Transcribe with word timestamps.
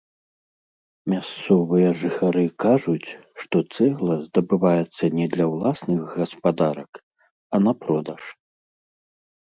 Мясцовыя 1.11 1.89
жыхары 1.99 2.45
кажуць, 2.65 3.09
што 3.43 3.57
цэгла 3.75 4.15
здабываецца 4.25 5.13
не 5.21 5.25
для 5.37 5.45
ўласных 5.53 6.01
гаспадарак, 6.19 6.91
а 7.55 7.65
на 7.71 7.81
продаж. 7.87 8.23